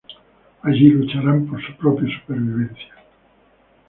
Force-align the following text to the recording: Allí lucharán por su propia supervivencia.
Allí 0.63 0.89
lucharán 0.89 1.45
por 1.45 1.63
su 1.63 1.75
propia 1.77 2.07
supervivencia. 2.21 2.95